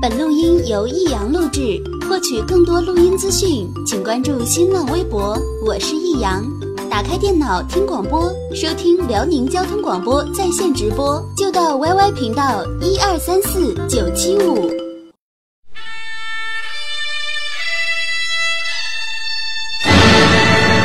[0.00, 1.78] 本录音由易阳录制。
[2.08, 5.38] 获取更多录音资讯，请关注新浪微博。
[5.62, 6.42] 我是易阳。
[6.88, 14.70] 打开电脑听广播，收听辽宁交通广播在线直播，就到 YY 频道一二三四九七五。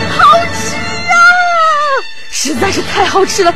[0.10, 1.18] 好吃啊！
[2.32, 3.56] 实在是太好吃了。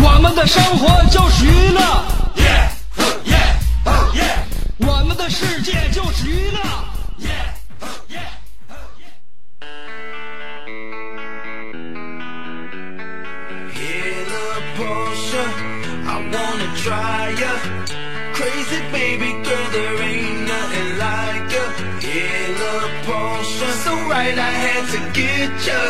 [0.00, 1.80] 我们的生活就是娱乐，
[4.78, 6.58] 我们的世界就是娱乐。
[13.74, 15.44] In a Porsche,
[16.06, 17.52] I wanna try ya.
[18.34, 21.64] Crazy baby girl, there ain't nothing like ya.
[22.02, 25.80] In a Porsche, so right I had to get ya.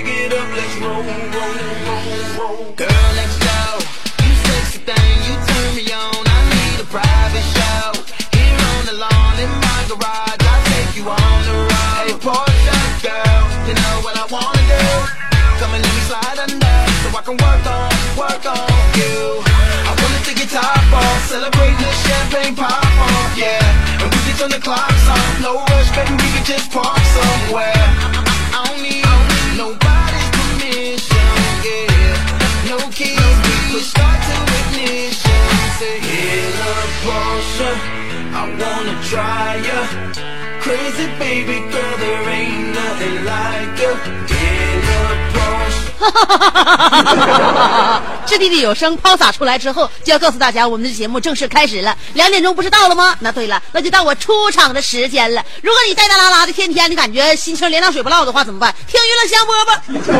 [0.00, 2.00] Bag it up, let's roll, roll, roll,
[2.40, 2.72] roll.
[2.72, 3.60] Girl, let's go.
[4.24, 6.24] You sexy thing, you turn me on.
[6.24, 7.92] I need a private show.
[8.32, 12.00] Here on the lawn in my garage, I'll take you on the road.
[12.00, 14.84] Hey, Porsche girl, you know what I wanna do.
[15.60, 19.44] Come and let me slide under, so I can work on, work on you.
[19.84, 24.00] I wanna take your top off, celebrate the champagne pop off, yeah.
[24.00, 28.19] And we can turn the clocks off, no rush, baby, we can just park somewhere.
[37.02, 37.70] Porsche,
[38.34, 39.80] I wanna try ya.
[40.60, 43.90] Crazy baby girl, there ain't nothing like ya.
[44.28, 45.00] In a
[45.32, 45.88] Porsche.
[48.26, 51.96] 掷地的有声抛洒出来之后，就要告诉大家，我们的节目正式开始了。
[52.14, 53.16] 两点钟不是到了吗？
[53.20, 55.42] 那对了，那就到我出场的时间了。
[55.62, 58.74] 如果你带带拉拉的，天天你感觉心情连汤水不落的话，怎么办？
[58.86, 60.12] 听娱乐香饽饽。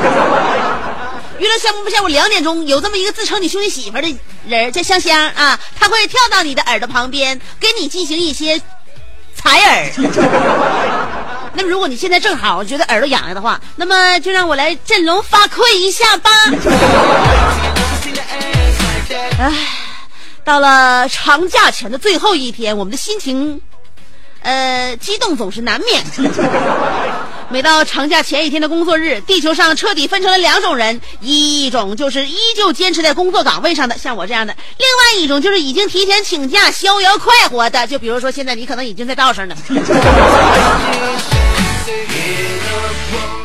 [1.41, 4.15] 娱乐项目下午两点钟有这么一个自称你兄弟媳妇的
[4.47, 8.61] 人叫香香啊，他会跳到你的耳朵旁边，跟你进行一些
[9.35, 9.91] 采耳。
[11.57, 16.31] 那么，如果你现在正好觉得耳朵痒痒的话，那么就让我来振聋发聩一下吧。
[19.39, 19.51] 哎，
[20.45, 23.59] 到了长假前的最后一天，我们的心情，
[24.43, 26.05] 呃，激动总是难免。
[27.53, 37.85] 每到长假前一天的工作日，地球上彻底分成了两种人：一种就是依旧坚持在工作岗位上的，像我这样的；另外一种就是已经提前请假、逍遥快活的。
[37.89, 39.57] 就比如说，现在你可能已经在道上呢。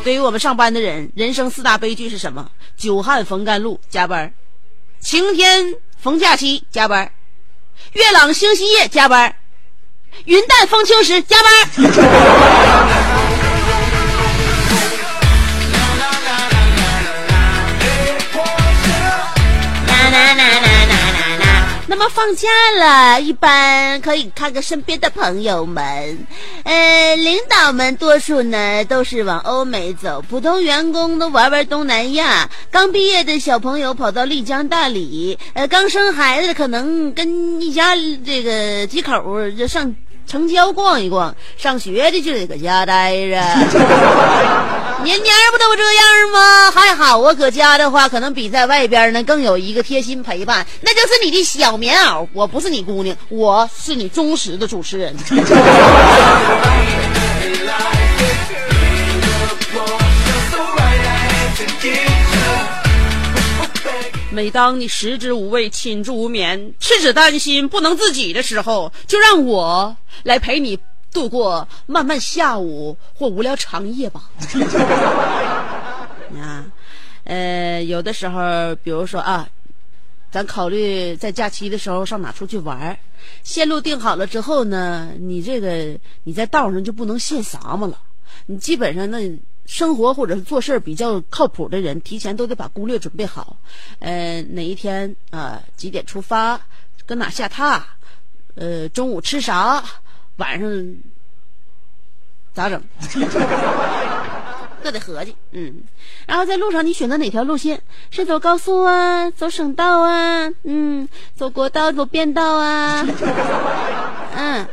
[0.04, 2.48] 对于我们上班的人，人生四大悲剧是什么？
[2.78, 4.28] 久旱逢甘露，加班；
[5.00, 7.08] 晴天逢假期，加班；
[7.94, 9.32] 月朗星稀夜，加班；
[10.26, 13.15] 云淡风轻时，加班。
[21.88, 26.26] 那么放假了，一般可以看看身边的朋友们，
[26.64, 37.94] 呃，领导们多数呢都是往欧美走，普通员工都玩玩东南亚，刚毕业的小朋友跑到丽江、大理，呃，刚生孩子可能跟一家
[38.24, 39.94] 这个几口就上
[40.26, 43.36] 城郊逛一逛，上学的就得搁家待着。
[45.04, 46.70] 年年不都这样吗？
[46.72, 52.26] 还好我搁家的话，可能比在外边呢更有一个贴心陪伴，那就是你的小棉袄。
[52.32, 55.14] 我不是你姑娘，我是你忠实的主持人。
[64.36, 70.78] 每当你食之无味，寝之无眠，痴子担心不能自己的时候，就让我来陪你
[71.10, 74.28] 度过漫漫下午或无聊长夜吧。
[76.36, 76.66] 啊，
[77.24, 79.48] 呃，有的时候，比如说啊，
[80.30, 82.98] 咱考虑在假期的时候上哪出去玩，
[83.42, 87.98] 线路定好了之后呢，你这个你在道上就不能现撒嘛了，
[88.44, 89.34] 你基本上那。
[89.66, 93.56] 生活或者是做事比较靠谱的人，提前都得把攻略准备好。
[93.98, 96.60] 呃，哪一天啊，几点出发，
[97.04, 97.82] 搁哪下榻，
[98.54, 99.82] 呃，中午吃啥，
[100.36, 100.96] 晚上
[102.54, 102.82] 咋整？
[104.82, 105.34] 各得合计。
[105.50, 105.82] 嗯，
[106.26, 107.82] 然后在路上你选择哪条路线？
[108.10, 113.04] 是走高速啊，走省道啊，嗯，走国道，走便道啊，
[114.36, 114.66] 嗯。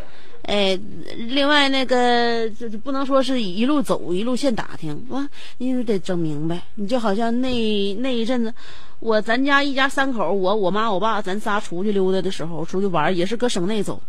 [0.44, 0.78] 哎，
[1.16, 5.26] 另外那个就就不能说是一路走一路现打听，哇，
[5.58, 6.62] 你得整明白。
[6.76, 8.54] 你就好像那那一阵子，
[9.00, 14.02] 我咱家一家三口，我我妈我爸咱仨出去溜达的时候，出去玩也是搁省内走，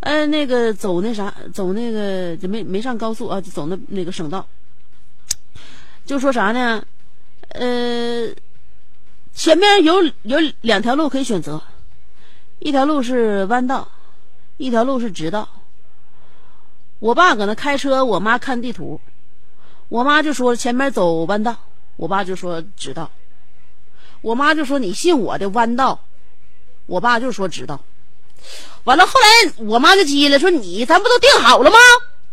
[0.00, 4.46] 呃，那个走那啥，走那个就没没上高速啊，就走那那个省道。
[6.04, 6.84] 就说啥呢？
[7.48, 8.28] 呃，
[9.32, 11.62] 前面有有两条路可以选择，
[12.58, 13.88] 一条路是弯道，
[14.58, 15.48] 一条路是直道。
[17.00, 19.00] 我爸搁那开车，我妈看地图，
[19.88, 21.56] 我妈就说前面走弯道，
[21.96, 23.10] 我爸就说直道，
[24.20, 25.98] 我妈就说你信我的弯道，
[26.86, 27.80] 我爸就说直道，
[28.84, 31.78] 完了后来我妈就急了，说你咱不都定好了吗？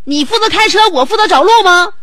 [0.03, 1.93] 你负责开车，我负责找路吗？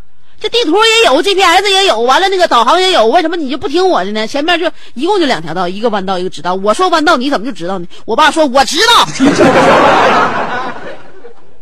[0.41, 4.27] 这地图也有，GPS 也有，完了那个导航也有，为什么你就不听我的呢？
[4.27, 6.55] 前面就一共就两条道，一个弯道，一个直道。
[6.55, 7.87] 我说弯道，你怎么就知道呢？
[8.07, 9.07] 我爸说我知道。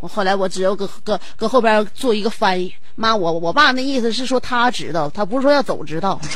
[0.02, 6.20] 我后来我只有搁搁搁后边做一个翻译，妈，我我爸那意思是说他知道，他不是说要走知道。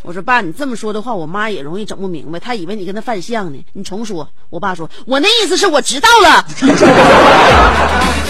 [0.00, 3.62] 我说爸，你这么说的话，我妈也容易整不明白，她以为你跟他犯相呢。
[3.74, 6.46] 你重说，我爸说，我那意思是我知道了。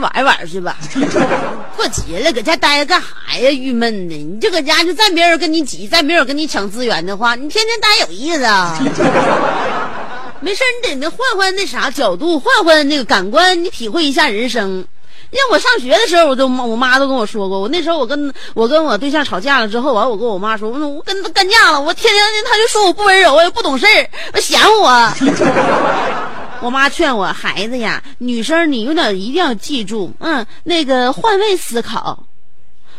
[0.00, 0.76] 玩一玩去吧，
[1.76, 3.50] 过节了搁家待着干啥呀？
[3.50, 8.76] 郁闷的，你就搁家就再没人跟你挤，再没人跟你抢资源的话，你天天待有意思啊？
[10.40, 14.84] 没事你得那换换那啥角度，换换那个感官，你体会一下人生。
[15.32, 25.12] 像我上学的时候，我都我妈都跟我说过，我那时候我跟我跟我对象吵架了之后，完我跟我妈说，我我跟他干架了，我天天他就说我不温柔，我又不懂事儿，我嫌我。
[26.62, 32.24] 我妈劝我孩子呀，女生你有点一定要记住，嗯，那个换位思考。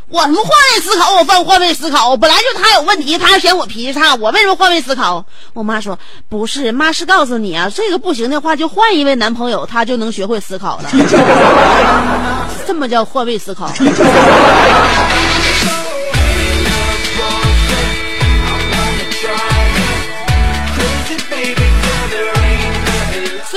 [0.09, 1.15] 我他妈换位思考？
[1.15, 5.23] 我犯换位思考，本来就他有问题，他还嫌我脾气差，我为什么换位思考？
[5.53, 5.97] 我妈说
[6.27, 10.89] 不是，妈是告诉你啊，这个不行的话就换一位男朋友，他就能学会思考了。
[12.67, 13.71] 这么叫换位思考？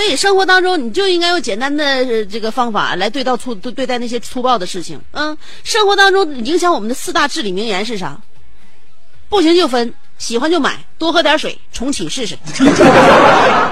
[0.05, 5.01] 所以生活当中，你就应该用简单的这个方法来对待粗对对待那些粗暴的事情。
[5.13, 8.21] 嗯，生活当中影响我们的四大至理名言是啥？
[9.31, 12.37] 不行就分，喜欢就买，多喝点水，重启试试。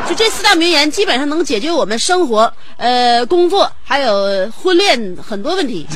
[0.08, 5.86] 就这四大名言，基本上能解决我们生活、呃工作还有婚恋很多问题。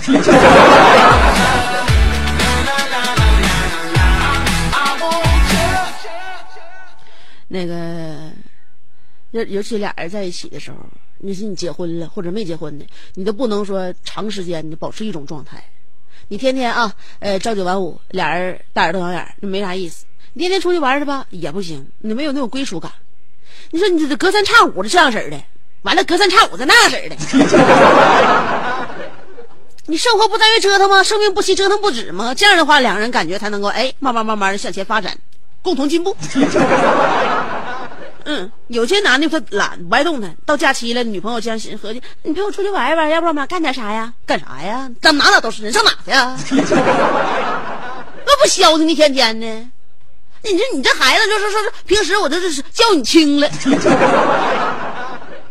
[7.48, 8.25] 那个。
[9.44, 10.76] 尤其俩人在一起的时候，
[11.18, 12.84] 你是你结婚了或者没结婚的，
[13.14, 15.62] 你都不能说长时间的保持一种状态。
[16.28, 20.04] 你天天啊，呃，朝九晚五，俩人大眼瞪小眼，就没啥意思。
[20.32, 22.90] 你天天出去玩去吧，也不行，你没有那种归属感。
[23.70, 25.40] 你说你这隔三差五的这样式儿的，
[25.82, 27.16] 完了隔三差五的那样式儿的，
[29.86, 31.02] 你生活不在于折腾吗？
[31.02, 32.34] 生命不息，折腾不止吗？
[32.34, 35.16] 这样的话，两个人感觉才能够哎，慢慢慢慢的向前发展，
[35.62, 36.16] 共同进步。
[38.28, 44.12] 嗯，有些男的他懒不爱动弹，到假期了，女朋友先合计，你陪我出去玩一玩，要不然我们俩干点啥呀？
[44.26, 44.90] 干啥呀？
[45.00, 46.36] 咱哪哪都是人，上哪去呀？
[48.26, 49.46] 那不消停一天天的。
[50.42, 53.48] 你说你这孩子，就是说是平时我就是叫你轻了。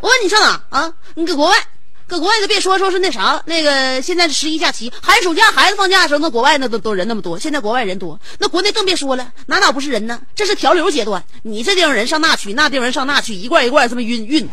[0.01, 0.93] 我问你上哪啊？
[1.13, 1.57] 你搁国外。
[2.07, 7.39] 搁国外都别说，说是那啥，那个现在是十一假期，寒暑假孩子放假的时候，那国外那都都人那么多。
[7.39, 10.21] 现在国外人多，那国内更别说了，哪哪不是人呢？
[10.35, 14.47] 这是调流阶段，你这地方人上那去，那地方人上那去，一罐一罐这么运运，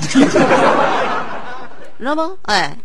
[1.99, 2.39] 知道不？
[2.43, 2.77] 哎，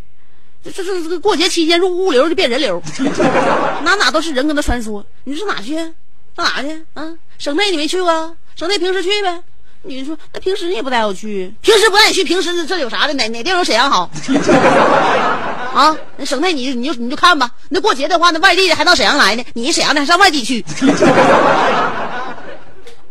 [0.64, 2.82] 这这这过节期间，入物流就变人流，
[3.84, 5.02] 哪哪都是人跟他穿梭。
[5.24, 5.76] 你上哪去？
[5.76, 5.94] 上
[6.38, 6.86] 哪去？
[6.94, 8.36] 啊，省内你没去过？
[8.58, 9.42] 省内平时去呗。
[9.88, 13.14] 女的说那平时你也不带我去，平时不带你去，平时这有啥的？
[13.14, 14.10] 哪哪地方有沈阳好？
[15.74, 17.50] 啊，那省内你你就你就看吧。
[17.70, 20.64] 那过节的话，那外地的还到沈阳来呢，你沈阳的还上外地去。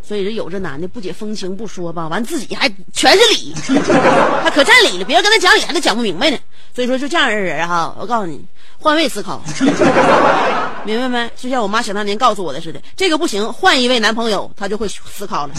[0.07, 3.53] 所以这有这男的不解风情不说吧，完自己还全是理，
[4.41, 6.37] 还可占理了，别人跟他讲理还都讲不明白呢。
[6.73, 8.45] 所以说就这样的人哈，我告诉你。
[8.79, 9.41] 换位思考，
[10.85, 11.31] 明白没？
[11.35, 15.53] 就像我妈想当年告诉我的似的，这个不行，换一位男朋友，她就会思考了。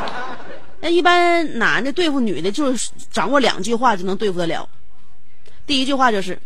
[0.80, 4.66] 那一般男的对付女的，就是掌握两句话就能对付得了。
[5.66, 6.40] 第一句话就是，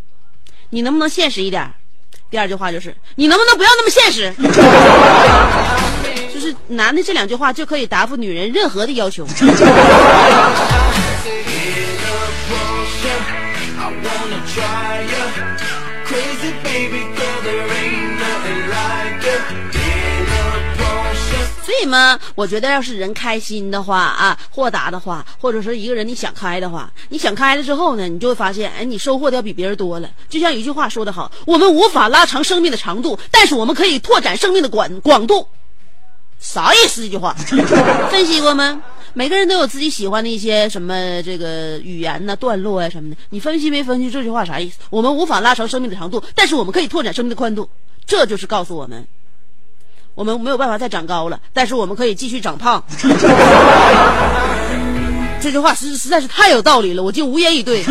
[0.71, 1.73] 你能不能现实一点？
[2.29, 4.35] 第二句话就是，你能不能不要那么现实？
[6.69, 9.27] 男的这两句话就可以答复女人任何的要求。
[21.65, 30.09] 所以嘛，我觉得要是人开心的话啊，豁达的话，或者说一个人你想开的话，你想开了之后呢，你就会发现，哎，你收获的要比别人多了。
[30.29, 35.47] 就像有一句话说得好，我们无法拉长生命的长度，但是我们可以拓展生命的广广度。
[36.41, 37.03] 啥意思？
[37.03, 37.35] 这句话
[38.11, 38.81] 分析过吗？
[39.15, 43.17] 每个人都有自己喜欢的一些什么这个语言呐、段落呀、什么的。
[43.31, 44.77] 你分析没分析这句话啥意思？
[44.91, 47.69] 我们无法拉长生命的长度，但是我们可以拓展生命的宽度。
[48.07, 49.05] 这就是告诉我们，
[50.15, 52.85] 我们没有办法再长高了，但是我们可以继续长胖。
[55.41, 57.83] 这句话实实在是太有道理了，我竟无言以对。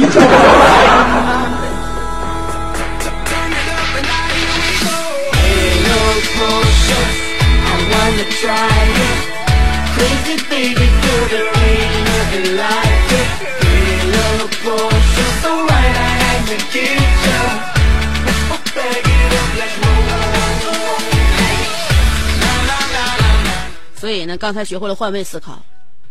[23.97, 25.61] 所以呢刚才学会了换位思考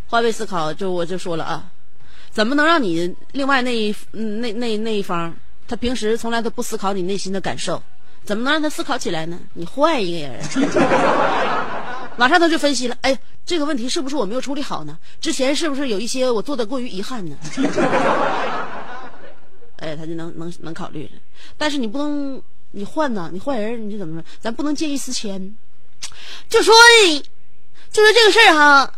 [0.06, 1.64] 换位思考就我就说了啊
[2.30, 5.34] 怎么能让你另外那一那那那一方
[5.68, 7.82] 他平时从来都不思考你内心的感受
[8.24, 9.38] 怎么能让他思考起来呢？
[9.52, 10.40] 你换一个人。
[12.16, 14.96] 马上他就分析了，哎，这个问题是不是我没有处理好呢？
[15.20, 17.36] 之前是不是有一些我做的过于遗憾呢？
[19.78, 21.10] 哎，他就能能能考虑了，
[21.58, 22.40] 但是你不能
[22.70, 24.24] 你换呢，你换人你就怎么说？
[24.40, 25.54] 咱不能见异思迁，
[26.48, 26.74] 就说。
[27.92, 28.92] 就说这个事儿哈，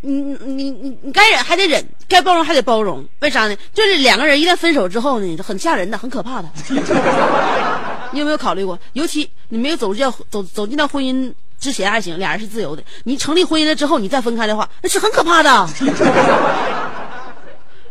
[0.00, 3.56] 你你你你该忍还得忍，该包容还得包容，为啥呢？
[3.74, 6.48] 就是两个人一旦分手之后呢，很吓人的，很可怕的。
[8.12, 8.78] 你有没有考虑过？
[8.92, 12.82] 尤其你没有走进走走进到婚姻之前还行，俩人是自由的。
[13.04, 15.68] 你成立婚姻了之后，你再分开的话，那是很可怕的。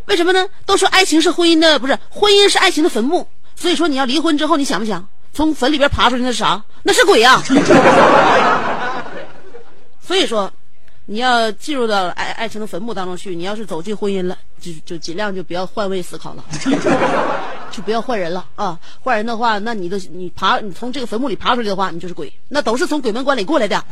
[0.05, 0.47] 为什么呢？
[0.65, 3.27] 都说爱情是婚姻的，不是婚姻是爱情的坟墓。
[3.55, 6.23] 所以说你要离婚之后，你想不想从坟里边爬出去？
[6.23, 6.63] 那是啥？
[6.83, 7.41] 那是鬼呀、
[10.01, 10.49] 所以说，
[11.05, 13.35] 你要进入到爱爱情的坟墓当中去。
[13.35, 16.45] 你要是走进婚姻了，就就尽量就不要换位思考了，
[17.71, 18.79] 就不要换人了啊！
[19.01, 23.77] 换人的话，那你的你爬你从这个坟墓里爬出来的话，你就是鬼，那都是从鬼门关里过来的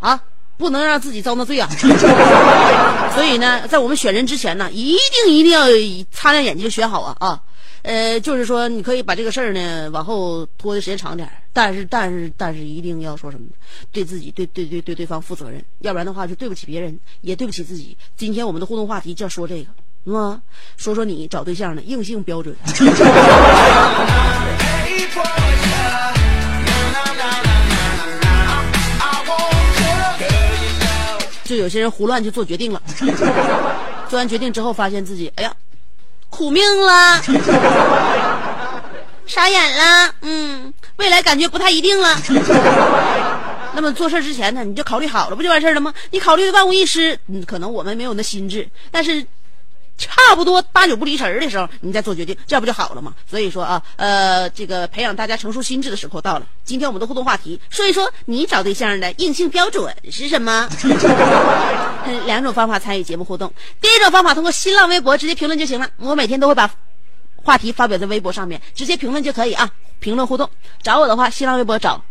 [0.00, 0.22] 啊！
[0.58, 1.68] 不能让自己遭那罪啊！
[3.14, 5.66] 所以呢，在我们选人之前呢，一定一定要
[6.10, 7.42] 擦亮眼睛选好啊啊！
[7.82, 13.46] 呃，就是说，你可以把这个事儿呢往后拖的时间长点，但是但是但是一定要说什么？
[13.92, 17.96] 对自己对对对对对方负责任，要不然的话就对不起别人，也对不起自己。
[18.16, 19.70] 今天我们的互动话题就要说这个，
[20.06, 20.40] 是吗？
[20.76, 22.54] 说说你找对象的硬性标准。
[31.42, 32.80] 就有些人胡乱就做决定了，
[34.08, 35.52] 做完决定之后发现自己，哎呀，
[36.28, 37.20] 苦命了，
[39.26, 42.16] 傻眼了，嗯，未来感觉不太一定了。
[43.74, 45.94] 那么做事之前呢，你就考虑好了，不就完事儿了吗？
[46.10, 49.24] 你考虑的万无一失，嗯，可能我们没有那心智，但是
[49.98, 53.14] 差不多八九不离十的时候，你再做决定，这样不就好了吗？
[53.28, 56.46] 所以说啊，呃，这个培养大家成熟心智的时候到了。
[56.64, 60.68] 今天我们的互动话题，说一说你找对象的硬性标准是什么？
[62.26, 63.52] 两种方法参与节目互动。
[63.80, 66.70] 第一种方法通过新浪微博直接评论就行了，我每天都会把
[67.36, 70.50] 话题发表在微博上面，直接评论就可以啊，评论互动。
[70.82, 72.04] 找我的话，新浪微博找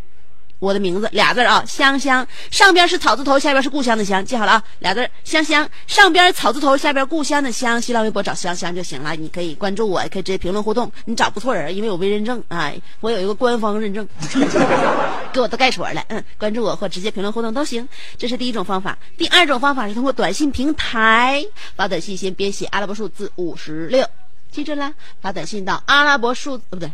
[0.60, 9.16] 我的名字俩字儿啊，香香，上边是草字头，下边是故乡的乡，记好了啊，俩字儿香香，上边草字头，下边故乡的乡，新浪微博找香香就行了。
[9.16, 10.92] 你可以关注我，也可以直接评论互动。
[11.06, 14.08] 你找不错人，因为我微认证，哎，我有一个官方认证，
[15.34, 16.04] 给我都盖戳了。
[16.08, 18.98] 嗯，关注我或直接评论互动都行，这是第一种方法。
[19.18, 21.46] 第二种方法是通过短信平台
[21.76, 24.08] 发短信，先编写阿拉伯数字五十六，
[24.52, 26.90] 记住了，发短信到阿拉伯数呃不对。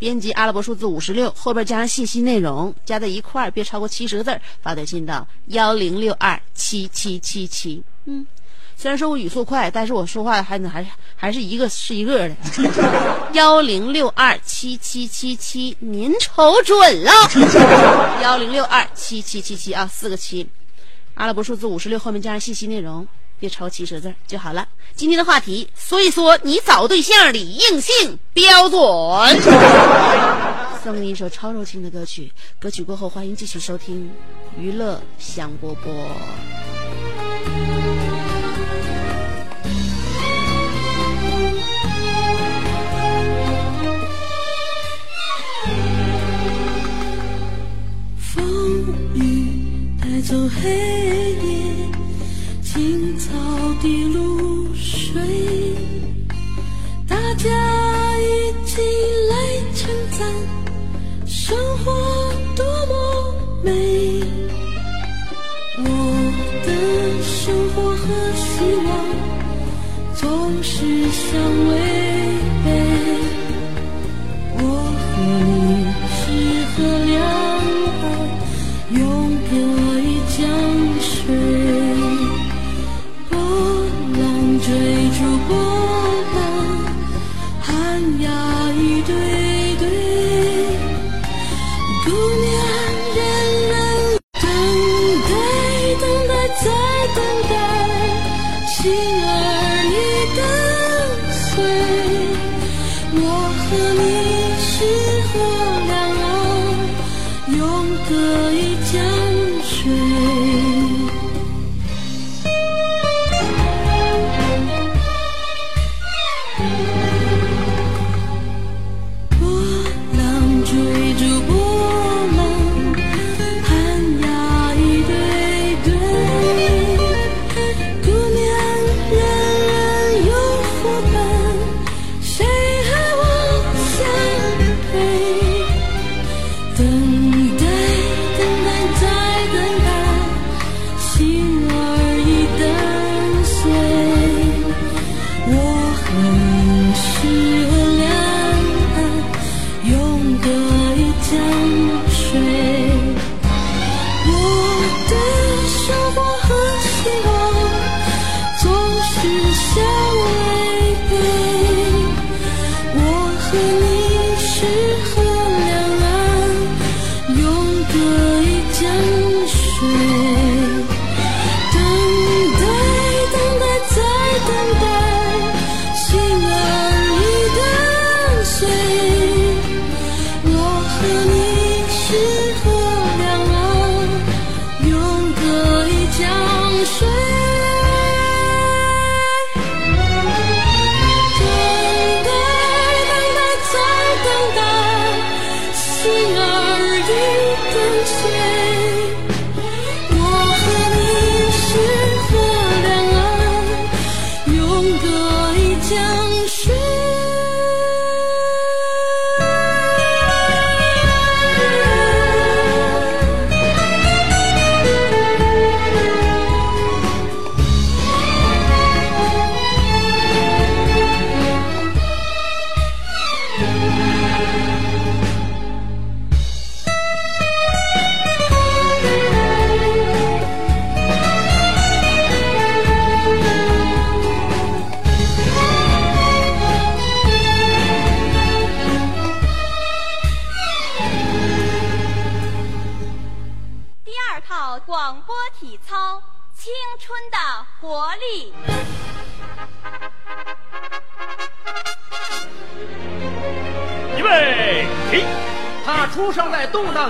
[0.00, 7.82] 编辑阿拉伯数字五十六，后边加上信息内容，加在一块儿，别超过七十个字儿，发短信到幺零六二七七七七。
[8.06, 8.26] 嗯，
[8.78, 10.82] 虽然说我语速快，但是我说话还能还
[11.14, 12.36] 还是一个是一个的。
[13.34, 17.12] 幺零六二七七七七，您瞅准了。
[18.24, 20.48] 幺零六二七七七七啊，四个七，
[21.12, 23.06] 阿拉伯数字五十六后面加上信息内容。
[23.40, 24.68] 别抄七十字就好了。
[24.94, 28.80] 今天的话题，说一说你找对象的硬性标准。
[30.84, 34.10] 送给你一首超柔情的歌曲，歌曲过后欢迎继续收听
[34.60, 35.76] 《娱乐香饽饽》。
[48.18, 51.99] 风雨带走黑夜。
[52.80, 53.28] 青草
[53.82, 55.20] 的露水，
[57.06, 57.46] 大家
[58.18, 58.24] 一
[58.64, 58.80] 起
[59.28, 59.34] 来
[59.74, 60.26] 称赞
[61.26, 63.70] 生活多么美。
[65.76, 65.84] 我
[66.64, 66.68] 的
[67.22, 68.02] 生活和
[68.34, 68.48] 希
[68.86, 68.88] 望
[70.14, 70.72] 总是
[71.10, 71.28] 相
[71.68, 71.70] 违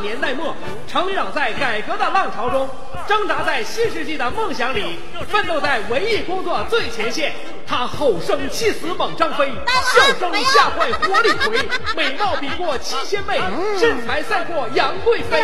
[0.00, 0.54] 年代末，
[0.88, 2.68] 成长在改革的浪潮中，
[3.06, 7.32] 挣扎在新世纪的梦想里，奋斗在文艺工作最前线。
[7.70, 9.48] 他吼声气死猛张飞，
[9.94, 13.40] 笑声吓坏活李逵， 美貌比过七仙妹，
[13.78, 15.40] 身材赛过杨贵妃。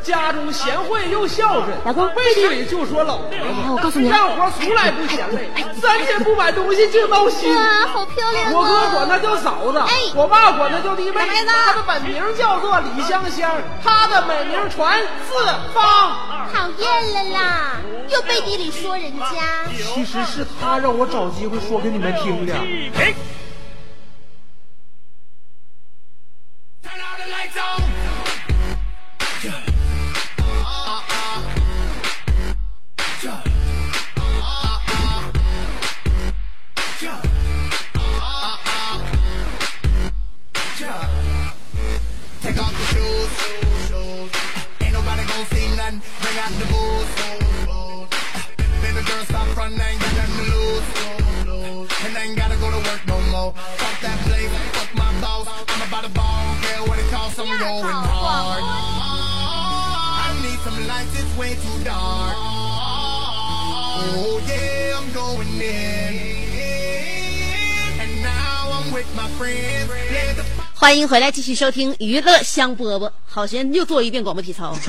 [0.00, 3.28] 家中贤惠又孝顺，老公背地里就说老婆。
[3.32, 3.40] 哎
[3.72, 5.50] 我告诉你啊干活从来不嫌累，
[5.82, 7.52] 三天不买东西就闹心。
[7.52, 8.90] 哇，好漂亮我哥啊！
[8.94, 11.26] 管她叫嫂子，哎我爸管她叫弟妹。
[11.44, 13.50] 她的本名叫做李香香，
[13.82, 16.12] 她的美名传四方。
[16.54, 17.72] 讨厌了啦，
[18.10, 19.26] 又背地里说人家。
[19.92, 22.54] 其实是他让我找机会说给你们听的。
[70.84, 73.10] 欢迎回来，继续收听娱乐香饽饽。
[73.24, 74.76] 好先又做一遍广播体操。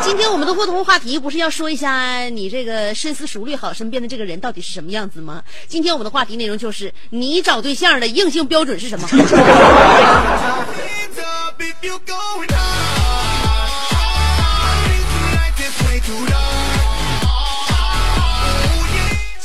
[0.00, 5.42] 今天我们的互动话题不是要说一下你这个深思熟虑好身边的这个人到底是什么样子吗？
[5.66, 9.08] 今天我们的话题内容就是你找对象的硬性标准是什么？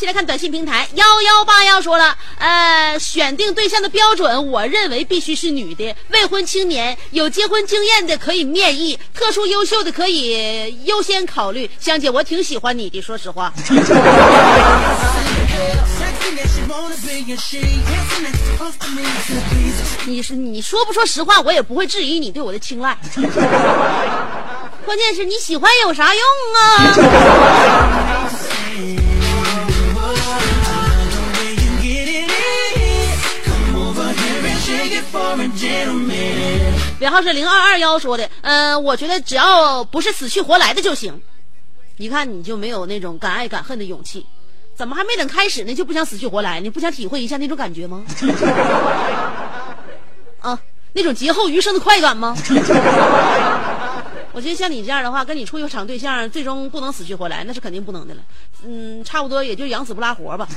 [0.07, 11.69] 来看短信平台幺幺八幺说了，呃，选定对象的标准，我认为必须是女的，未婚青年，有结婚经验的可以面议，特殊优秀的可以优先考虑。
[11.77, 13.51] 香姐，我挺喜欢你的，说实话。
[20.05, 22.97] 你是你说不说实话，我也不会质疑你对我的青睐。
[24.85, 26.23] 关键是你喜欢有啥用
[26.55, 28.06] 啊？
[36.99, 41.21] 尾号是零二二幺说的，呃，我觉得只要不是死去活来的就行。
[41.97, 44.25] 一看你就没有那种敢爱敢恨的勇气，
[44.75, 46.59] 怎么还没等开始呢就不想死去活来？
[46.59, 48.03] 你不想体会一下那种感觉吗？
[50.41, 50.59] 啊，
[50.93, 52.35] 那种劫后余生的快感吗？
[54.33, 58.21] 我觉得像你这样的话，跟你处一场对象，最终不能死去活来，那是肯定不能的了。
[58.63, 60.47] 嗯，差不多也就养死不拉活吧。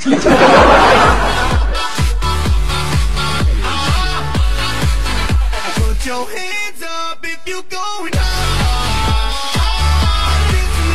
[6.11, 8.27] Your hands up if you're going hard.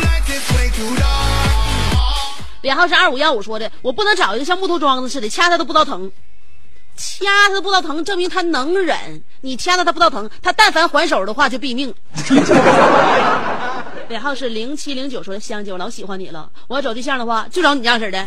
[0.04, 2.42] Like this way too long.
[2.60, 6.12] 尾号是二五幺五说的，我不能找一个像木头桩子似的，掐他都不知道疼，
[6.98, 9.22] 掐他都不知道疼，证明他能忍。
[9.40, 11.94] 你掐他他不知道疼，他但凡还手的话就毙命。
[14.10, 18.22] 尾号是零七零九说的，香姐，我老喜欢你了，我要找对象的话就找你这样式的，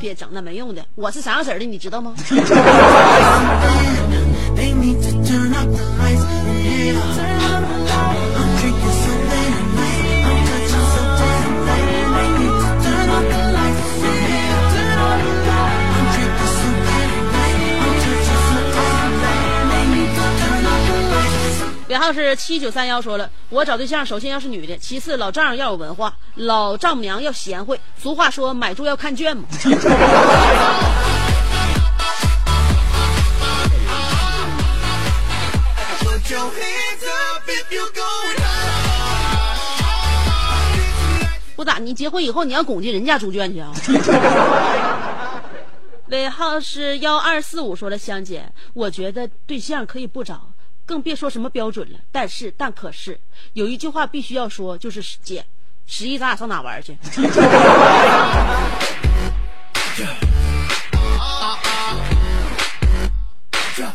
[0.00, 0.86] 别整那没用的。
[0.94, 2.14] 我是啥样式的，你知道吗？
[21.92, 27.78] 尾号是七九三幺说了，我找对象首先要是女的，其次老丈人要有文化，老丈母娘要贤惠。
[27.98, 29.44] 俗话说买猪要看圈嘛。
[36.00, 38.48] Put your hands up if you're going hard.
[41.54, 43.70] 不咋，你结婚以后你要拱进人家猪圈去啊？
[46.08, 50.51] 尾号是幺二四五说了，香姐，我觉得对象可以不找，
[50.86, 51.98] 更别说什么标准了。
[52.10, 53.18] 但是，但可是
[53.52, 55.44] 有一句话必须要说，就是姐，
[55.86, 56.96] 十一咱俩上哪玩去？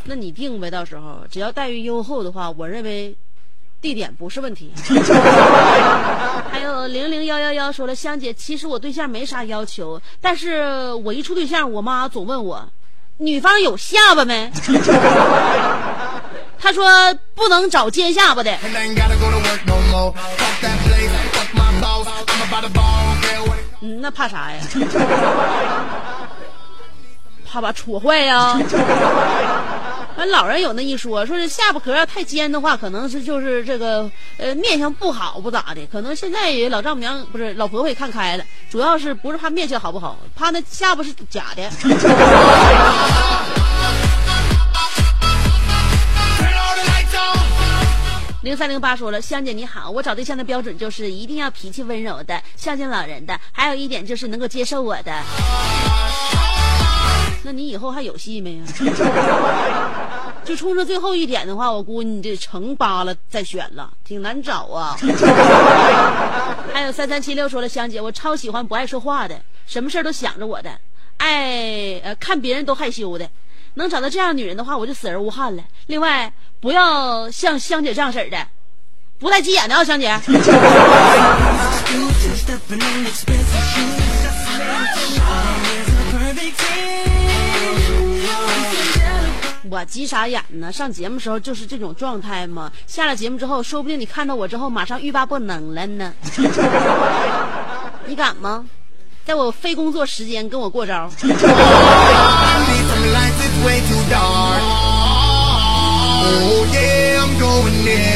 [0.09, 3.13] 那你定呗，到时候只要待遇优厚的话，我认为
[3.81, 4.71] 地点不是问题。
[6.49, 12.69] 还有零零幺幺幺说了，香姐，其实我对象没啥要求，但是我一处对象，我妈总问我，
[13.17, 14.49] 女方有下巴没？
[16.59, 16.85] 她说
[17.35, 18.51] 不能找尖下巴的。
[23.81, 24.59] 嗯，那怕啥呀？
[27.49, 28.59] 怕把戳坏呀？
[30.17, 35.85] 完，老人有那一说，说是下巴壳要太尖的话，可能是就是这个呃面相不好，不咋的。
[35.91, 41.69] 可能现在也老丈母娘不是老婆婆也看开了，主要是不是怕面相好不好，怕那下巴是假的。
[48.47, 55.11] 零三零八说了，香姐你好，我找对象的标准就是一定要脾气温柔的，孝敬老人的，还有一点就是能够接受我的。
[57.43, 58.63] 那你以后还有戏没呀？
[60.45, 64.95] 就冲着最后一点的话，我估计你这成扒了再选了，挺难找啊。
[66.73, 70.71] 还有三三七六说了，香姐，我超喜欢不爱说话的，什么事儿都想着我的，
[71.17, 73.29] 爱呃看别人都害羞的。
[73.77, 75.63] 能找到这样女人的话，我就死而无憾了。
[75.87, 78.37] 另外，不要像香姐这样式儿的，
[79.19, 80.19] 不带急眼的啊，香姐。
[89.69, 90.71] 我急啥眼呢？
[90.71, 92.71] 上节目时候就是这种状态嘛。
[92.87, 96.13] 下了节目之后，说不定你看到我之后，马上欲罢不能了呢。
[98.05, 98.65] 你敢吗？
[99.25, 101.11] 在我非工作时间跟我过招？
[103.65, 104.61] way too dark.
[106.23, 108.07] Oh yeah, I'm going in.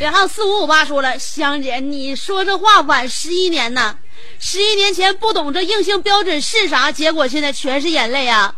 [0.00, 3.96] 尾号四五五八说了，香姐，你说这话晚十一年呐！
[4.38, 8.54] 十一年前不懂这硬性标准是啥，结果现在全是眼泪啊！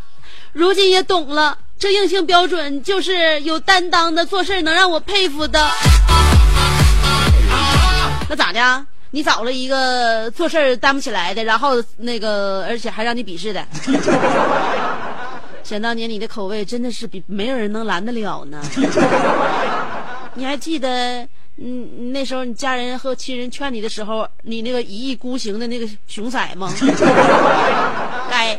[0.53, 5.71] 如今也懂了，这硬性标准就是有担当的，做事能让我佩服的。
[8.29, 8.87] 那咋的？
[9.13, 13.67] 你找了一个做事儿担不起来的，然后那个而且还让你鄙视的。
[15.63, 18.61] 想当年你的口味真的是比没有人能拦得了呢。
[20.35, 21.27] 你还记得，
[21.59, 26.73] 嗯，那时候你家人和亲人劝你的时候，你那个一意孤行的那个熊色吗？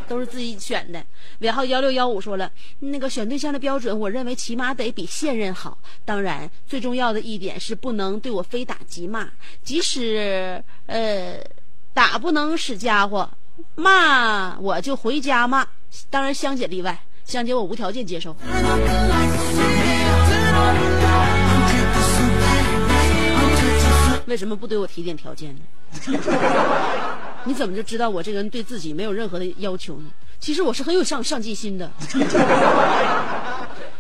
[0.08, 1.04] 都是自己选的。
[1.39, 5.77] 尾号幺六幺五说了，那个选对象的标准，我认为起码得比现任好。
[6.06, 9.27] 当然，最重要的一点是不能对我非打即骂，
[9.63, 11.38] 即使呃
[11.93, 13.30] 打不能使家伙，
[13.75, 15.67] 骂我就回家骂。
[16.10, 18.36] 当然，香姐例外，香姐我无条件接受。
[24.27, 25.62] 为什么不对我提点条件呢？
[27.45, 30.06] 你怎么就知道我这个人对自己没有任何的要求呢？
[30.39, 31.89] 其实我是很有上上进心的。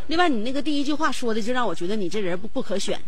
[0.07, 2.99] 另外，你那个第一句话说的就让我觉得你这人不不可选，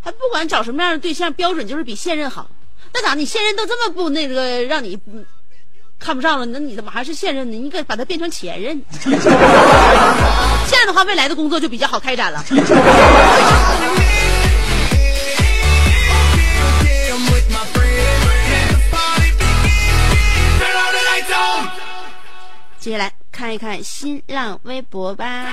[0.00, 2.50] 还不管找什么样的对象，标准就是比现任好。
[2.92, 3.14] 那咋？
[3.14, 4.98] 你现任都这么不那个让你
[5.98, 7.56] 看不上了，那你怎么还是现任呢？
[7.56, 8.82] 你应该把它变成前任。
[9.02, 12.42] 这样的话，未来的工作就比较好开展了。
[22.78, 25.46] 接下来看一看新浪微博吧。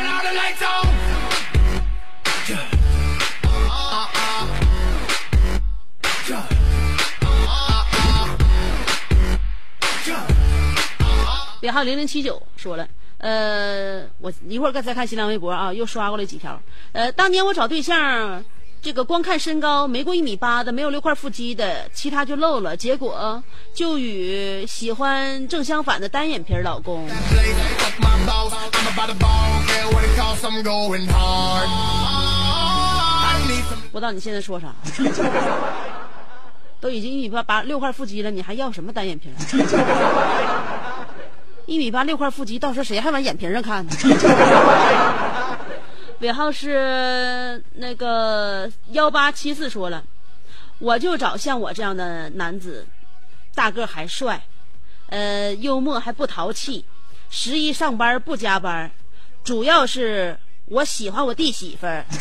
[11.61, 16.61] 尾号零零七九说了，呃，我一会儿再看新浪微博啊，又刷过来几条。
[16.91, 18.43] 呃，当年我找对象，
[18.85, 23.43] 这个光看身高没过一米八的，没有六块腹肌的，其他就漏了，结果
[23.73, 27.07] 就与喜欢正相反的单眼皮儿老公。
[33.91, 34.67] 不知道你现在说啥？
[36.79, 39.29] 都已经一米八八六块腹肌了，你还要什么单眼皮？
[41.65, 43.91] 一米八六块腹肌，到时候谁还往眼皮上看呢？
[46.19, 50.03] 尾号是那个幺八七四说了，
[50.79, 52.85] 我就找像我这样的男子，
[53.53, 54.41] 大个还帅，
[55.07, 56.85] 呃，幽默还不淘气，
[57.29, 58.89] 十一上班不加班，
[59.43, 62.05] 主要是我喜欢我弟媳妇儿。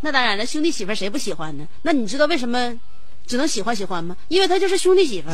[0.00, 1.66] 那当然了，兄弟媳妇儿谁不喜欢呢？
[1.82, 2.72] 那你知道为什么
[3.26, 4.16] 只能喜欢喜欢吗？
[4.28, 5.28] 因为他就是兄弟媳妇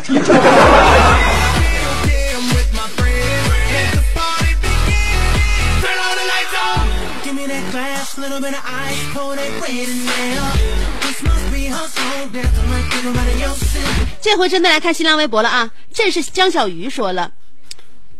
[14.21, 15.69] 这回真的来看新浪微博了啊！
[15.93, 17.33] 这是江小鱼说了，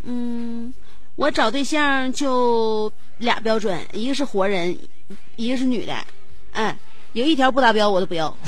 [0.03, 0.75] 嗯，
[1.15, 4.77] 我找对象就俩标准，一个是活人，
[5.37, 5.95] 一个是女的，
[6.55, 6.77] 嗯，
[7.13, 8.37] 有一条不达标我都不要。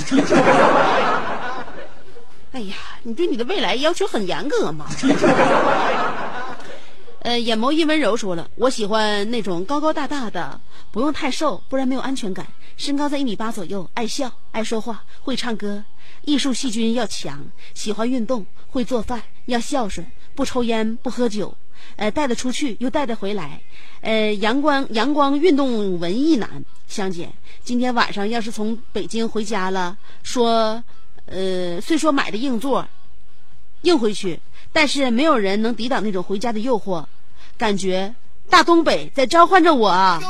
[2.51, 4.87] 哎呀，你对你的未来要求很严格嘛。
[7.25, 10.61] 呃，眼眸一温柔说了，我喜欢那种高高大大的，
[10.93, 12.47] 不用太瘦，不然没有安全感。
[12.77, 15.83] 身高在一米八左右，爱笑，爱说话，会唱歌，
[16.27, 21.57] 艺术细菌要强，喜欢运动，会做饭，要孝顺，不抽烟，不喝酒，
[21.97, 23.59] 呃，带得出去又带得回来，
[24.03, 26.63] 呃，阳光阳光运动文艺男。
[26.89, 27.31] 香姐，
[27.63, 30.85] 今天晚上要是从北京回家了，说，
[31.25, 32.87] 呃，虽说买的硬座，
[33.81, 34.39] 硬回去，
[34.75, 37.07] 但是没有人能抵挡那种回家的诱惑。
[37.57, 38.15] 感觉
[38.51, 40.21] 大东北在召唤着我啊！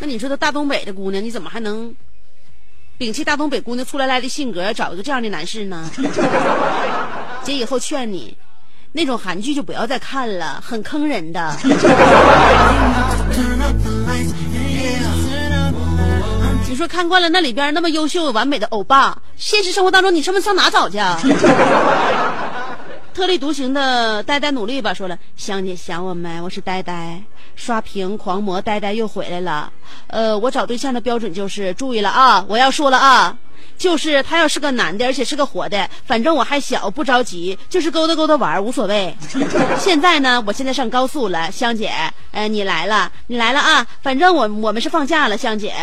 [0.00, 1.94] 那你说这大东北的姑娘，你怎么还能
[2.98, 5.88] 摒弃大东北姑娘粗来来的性格，找一个这样的男士呢？
[7.44, 8.36] 姐以后劝你，
[8.90, 11.56] 那种韩剧就不要再看了，很坑人的。
[16.72, 21.20] 你说看惯了那里边那么优秀完美的欧巴，现实生活当中你上不上哪找去啊？
[23.12, 26.40] 特立独行的呆呆努力吧，说了，香姐想我没？
[26.40, 27.22] 我是呆呆，
[27.56, 29.70] 刷屏狂魔呆呆又回来了。
[30.06, 33.36] 呃，我找对象的标准就是，注意了啊，我要说了啊，
[33.76, 39.14] 就是他要是个男的，而且是个活的，反正我还小，不着急，就是勾搭勾搭玩无所谓。
[39.78, 41.92] 现在呢，我现在上高速了，香姐，
[42.30, 45.74] 呃，你来了，你来了啊，反正我我们是放假了，香姐。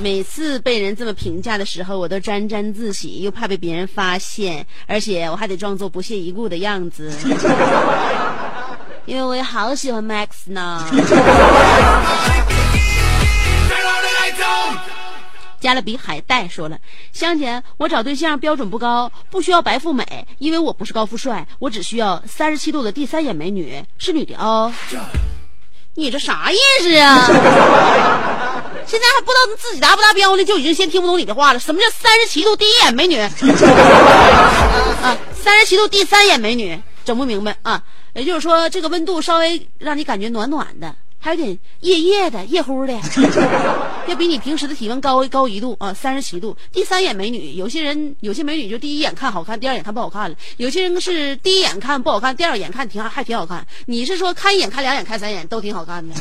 [0.00, 7.12] 每次被人这么评价的时候，我都沾沾自喜，又怕被别人发现，而且我还得装作不屑一顾的样子，
[9.06, 10.86] 因为我也好喜欢 Max 呢。
[15.60, 16.78] 加勒比海带说了，
[17.12, 20.06] 香姐，我找对象标准不高，不需要白富美，
[20.38, 24.72] 因为我不是高富帅，我只需要三十七度的第三眼美女，是女的哦。
[25.96, 28.47] 你这啥意思啊？
[28.88, 31.58] 现在还不知道自己达不达标呢，就已经先听不懂你的话了。
[31.58, 33.18] 什么叫三十七度第一眼美女？
[33.20, 33.30] 啊，
[35.34, 37.82] 三十七度第三眼美女，整不明白啊。
[38.14, 42.92] 也就是说，这个温度稍微让你感觉暖暖的，还有点夜夜的、夜乎的，
[44.08, 46.56] 要比你平时的体温高高一度啊，三十七度。
[46.72, 53.64] 第三眼美女，有些人有些美女就第一眼看好看，第二眼看不好看了；有些人是第一眼看不好看，第二眼看挺还挺好看。
[53.86, 56.14] 你是说看一眼、看两眼、看三眼都挺好看的？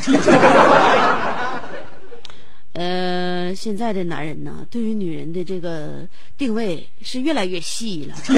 [2.78, 8.16] 呃，现在的男人呢，对于女人的这个定位是越来越细了。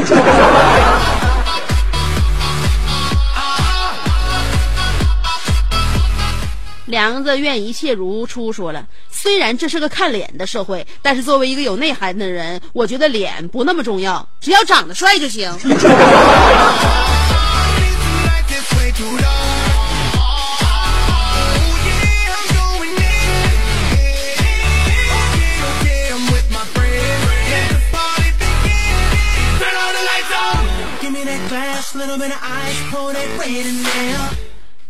[6.85, 15.51] 梁子愿一切如初说了，虽然这是个看脸的社会，但是作为一个有内涵的人，我觉得脸不那么重要，只要长得帅就行。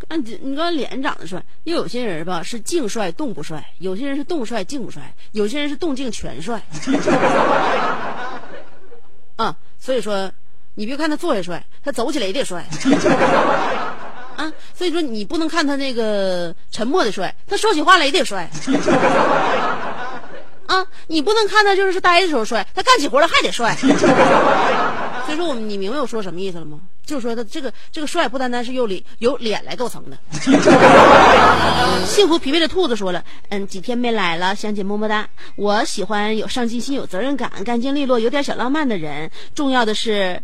[0.07, 6.59] 啊，你你说脸长得帅，又有些人吧是静帅动不帅，有些人是动帅静不帅，有些人是动静全帅。
[9.35, 10.31] 啊，所以说，
[10.73, 12.65] 你别看他坐下帅，他走起来也得帅。
[14.35, 18.49] 啊，所以说你不能看他那个沉默的帅，他说起话来也得帅。
[20.65, 23.77] 啊，你不能看他就是呆的时候帅，他干起活来还得帅。
[25.29, 26.79] 所以说，我们你明白我说什么意思了吗？
[27.05, 30.17] 就是说，他这个这个帅不单单是由脸由脸来构成的。
[32.03, 35.29] 幸福疲惫的兔子说了：“嗯，几天没来了，香姐么么哒。
[35.55, 39.29] 我喜欢有上进心、有责任感、干净利落、有点小浪漫的人。
[39.53, 40.41] 重要的是，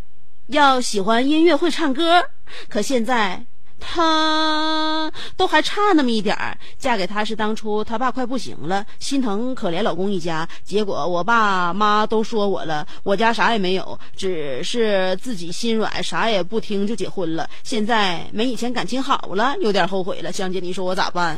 [0.47, 2.23] 要喜欢音乐、会唱歌。
[2.69, 3.43] 可现在。”
[3.79, 10.47] 她都还差那么一点儿，嫁给他是当初他爸快不行了，心疼可怜老公一家。
[10.63, 17.47] 结果我爸妈都说我了，我家啥也没有，只是自己心软，啥也不听就结婚了。
[17.63, 20.31] 现在没以前感情好了，有点后悔了。
[20.31, 21.37] 香姐，你说我咋办？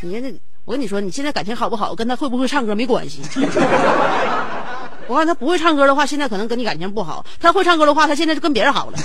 [0.00, 3.20] 你看这，我跟你说，你现在感情好不好，跟他会不会唱歌没关系。
[5.06, 8.98] 我看他不会唱歌的话，现在可能跟你感情不好；他会唱歌的话，他现在就跟别人好了。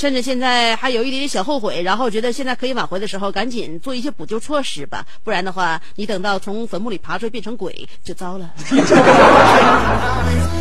[0.00, 8.50] 趁着现在还有一点点小后悔，然后觉得现在可以挽回的时候，赶紧做一些补救措施吧，不然的话，你等到从坟墓里爬出来变成鬼就糟了。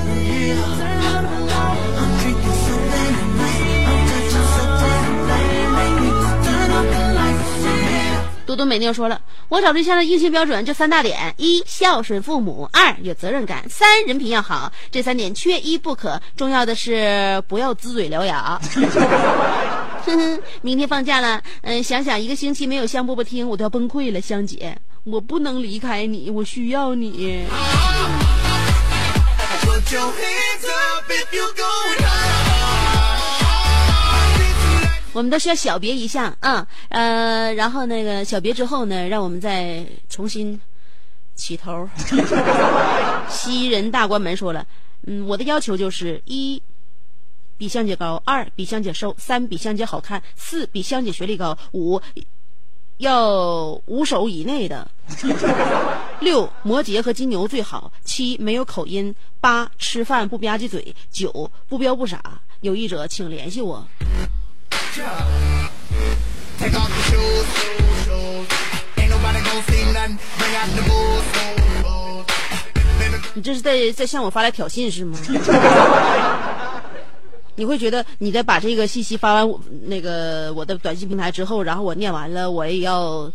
[8.50, 14.74] 嘟嘟美妞说了，我找对象的硬性标准就三大点：一孝顺父母，二有责任感，三人品要好。
[14.90, 16.20] 这三点缺一不可。
[16.36, 18.60] 重要的是不要龇嘴獠牙。
[20.04, 24.20] 哼哼，明天放假了，嗯，想想一个星期没有香饽饽听，我都要崩溃了。
[24.20, 27.46] 香姐，我不能离开你，我需要你。
[35.14, 40.60] 我们都需要小别一下啊，呃，然后那个小别之后呢，让我们再重新
[41.36, 41.90] 起头。
[43.30, 44.66] 西人大关门说了，
[45.08, 46.62] 嗯，我的要求就是一
[47.58, 52.02] 比香姐高，二比香姐瘦，三比香姐好看，四比香姐学历高，五
[52.98, 54.90] 要五手以内的，
[56.20, 62.42] 六摩羯和金牛最好，七没有口音，八吃饭不吧唧嘴，九不彪不傻。
[62.62, 63.88] 有意者请联系我。
[73.36, 75.18] 你这是在在向我发来挑衅是吗？
[77.56, 79.50] 你会觉得你在把这个信息发完
[79.84, 83.32] 那个我的短信平台之后，然后我念完了，我也要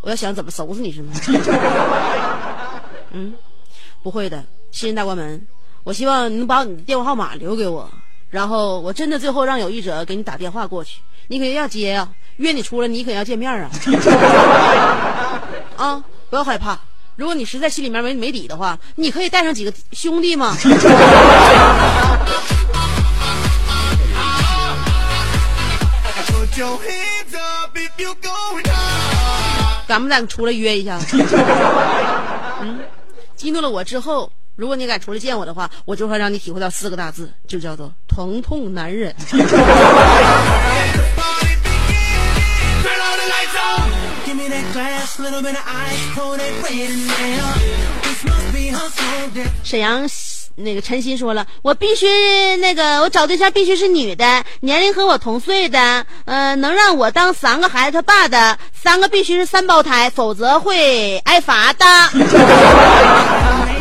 [0.00, 1.12] 我要想怎么收拾你是吗？
[3.10, 3.34] 嗯，
[4.02, 5.44] 不会的，新人大关门。
[5.82, 7.90] 我希望你能把你的电话号码留给我。
[8.30, 12.08] 然后我真的最后让有意者给你打电话过去，你肯定要接呀，
[12.38, 13.70] 约你出来，你肯定要见面啊，
[15.76, 16.78] 啊，不要害怕。
[17.16, 20.56] 如果你实在心里面没没底的话，你可以带上几个兄弟嘛？
[29.86, 30.98] 敢不敢出来约一下？
[32.60, 32.80] 嗯，
[33.36, 34.30] 激怒了我之后。
[34.56, 39.14] 如果你敢出来见我的话，我就会让你体会到四个大字，就叫做疼痛难忍。
[49.64, 50.08] 沈阳
[50.56, 52.06] 那个陈鑫说了，我必须
[52.56, 61.84] 那个我找对象必须是女的，年龄和我同岁的，呃，能让我当三个孩子他爸的，三个必须是三胞胎，否则会挨罚的。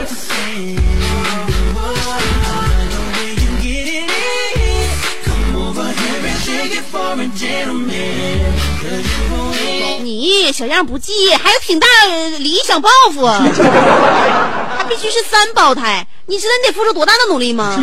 [10.52, 11.88] 小样不济，还有挺大
[12.40, 17.80] 理想抱负，还必须是三胞胎，你知道你得付出多大的努力吗？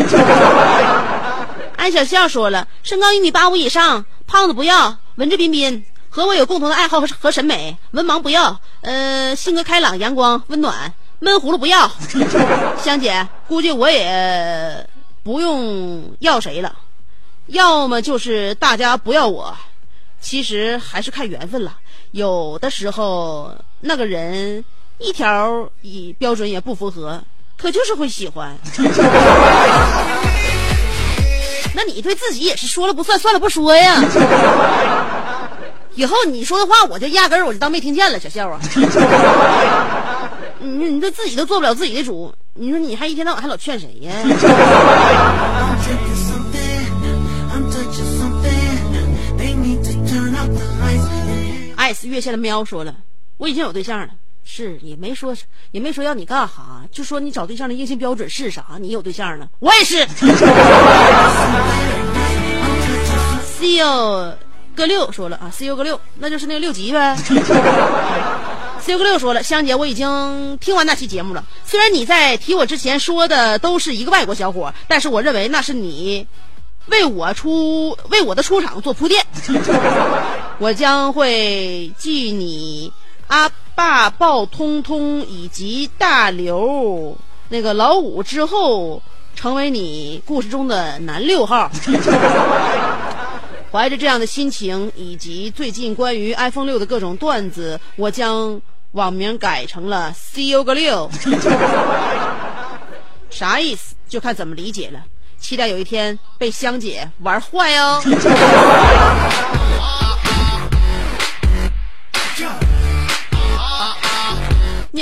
[1.77, 11.91] 安小笑说了，身高一米八五以上，胖子不要，文质彬彬，和我有共同的爱好和和审美，文盲不要，呃，性格开朗、阳光、温暖，闷葫芦不要。
[12.83, 14.87] 香姐，估计我也
[15.23, 16.75] 不用要谁了，
[17.47, 19.55] 要么就是大家不要我，
[20.21, 21.75] 其实还是看缘分了。
[22.15, 23.51] 有的时候
[23.81, 24.65] 那个人
[24.99, 27.21] 一条以标准也不符合，
[27.59, 28.57] 可就是会喜欢。
[31.75, 34.01] 那你对自己也是说了不算，算了不说呀。
[35.97, 38.61] 以后你说的话，我就压根儿我就当没听见了，小笑啊。
[40.61, 44.13] 你你对自己都做不了自己的主，你说你还一天到晚还老劝谁呀？
[51.85, 52.97] 爱死月下的喵说了，
[53.37, 54.09] 我已经有对象了，
[54.43, 55.37] 是也没说
[55.71, 60.07] 也没说要你干哈，就说你找对象的硬性标准是啥，你有对象了，我也是。
[63.45, 64.35] C U
[64.75, 67.15] 个六说了啊，C U 个六，那就是那个六级呗。
[68.81, 71.45] C U 个六说了，香姐，我已经听完那期节目了。
[71.67, 76.27] 虽然你在提我之前说的都是一个外国小伙，但是我认为那是你
[76.87, 79.23] 为我出为我的出场做铺垫。
[80.59, 82.93] 我将会继你
[83.27, 87.17] 阿爸鲍通通以及大刘
[87.49, 89.03] 那个老五之后，
[89.35, 91.71] 成为你故事中的男六号。
[93.73, 101.11] 怀着这样的心情，以及最近关于 iPhone 六的各种段子，我将网名改成了 “C U 个六”，
[103.29, 103.97] 啥意思？
[104.09, 105.01] 就看怎么理解了。
[105.41, 108.01] 期待有一天被香姐玩坏哦。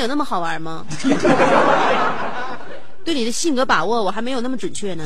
[0.03, 0.85] 有那么好玩吗？
[3.05, 5.05] 对你的性格把握，我还没有那么准确呢。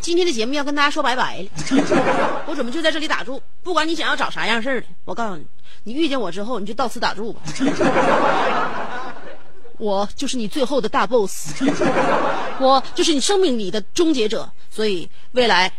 [0.00, 1.48] 今天的节目要跟大家说拜拜了，
[2.46, 3.42] 我准备就在这里打住。
[3.62, 5.44] 不管你想要找啥样事儿的，我告诉你，
[5.84, 7.40] 你遇见我之后，你就到此打住吧。
[9.78, 11.52] 我就是你最后的大 boss。
[12.60, 14.50] 我就是你生命里的终结者。
[14.70, 15.72] 所以未来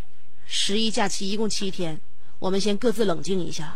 [0.46, 2.00] 十一假期一共七天，
[2.40, 3.74] 我们先各自冷静一下，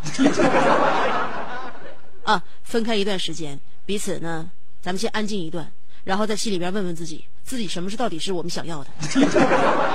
[2.24, 4.50] 啊，分开一段时间，彼此呢，
[4.82, 5.70] 咱们先安静一段，
[6.02, 8.90] 然后在心里边问问自己，自己什么是到底是我们想要的。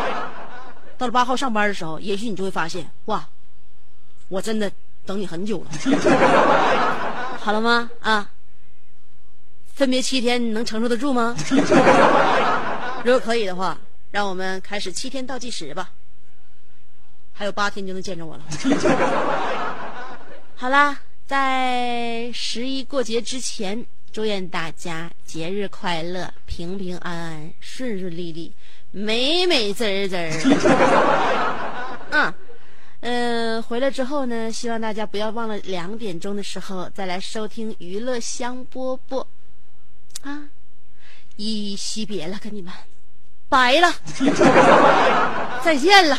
[0.97, 3.27] 到了八号上班的时候，也许你就会发现，哇，
[4.29, 4.71] 我真的
[5.05, 5.71] 等你很久了。
[7.39, 7.89] 好了吗？
[8.01, 8.31] 啊，
[9.73, 11.35] 分别七天，你能承受得住吗？
[13.03, 13.77] 如果可以的话，
[14.11, 15.91] 让我们开始七天倒计时吧。
[17.33, 18.43] 还有八天就能见着我了。
[20.55, 28.51] 好啦，在十一过节之前，祝愿大家节日快乐，平平安安，顺顺利利，
[28.91, 30.29] 美美滋儿滋儿。
[32.11, 32.33] 嗯。
[33.01, 39.25] 嗯，回来之后呢，希望大家不要忘了两点钟的时候再来收听娱乐香饽饽，
[40.21, 40.49] 啊，
[41.39, 42.73] 依依惜别了，跟你们，
[43.47, 43.89] 拜了，
[45.63, 46.17] 再见了。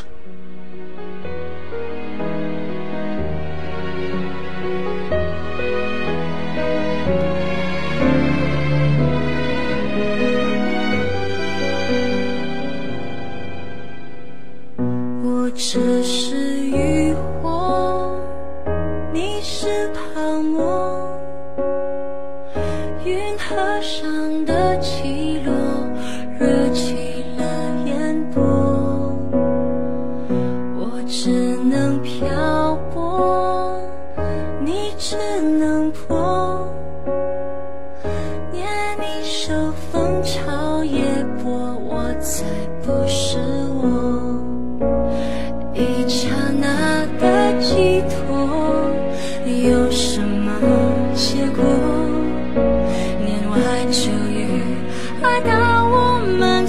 [15.22, 16.49] 我只是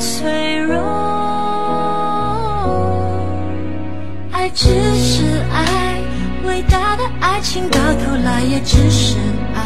[0.02, 0.82] 脆弱
[4.32, 5.24] 爱只是
[5.54, 6.02] 爱
[6.44, 9.16] 伟大的爱情到头来也只是
[9.54, 9.62] 爱。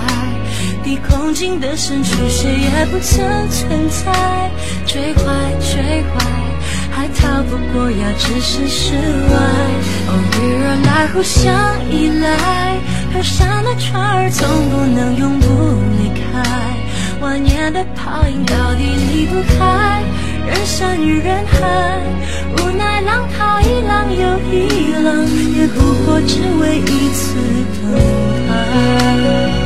[0.83, 4.51] 碧空尽的深处谁也不曾存在。
[4.85, 5.23] 追怀
[5.61, 6.25] 追怀
[6.91, 9.37] 还逃不过要置身事外。
[10.09, 11.49] 偶遇而来互相
[11.89, 12.77] 依赖
[13.13, 15.47] 河上的船儿总不能永不
[15.97, 16.75] 离开。
[17.21, 20.03] 蜿蜒的泡影到底离不开。
[20.47, 21.99] 人山与人海，
[22.57, 25.25] 无奈浪淘一浪又一浪，
[25.57, 27.35] 也不过只为一次
[27.81, 27.91] 等
[28.47, 29.64] 待。